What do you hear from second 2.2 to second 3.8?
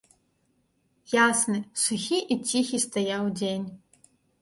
і ціхі стаяў дзень.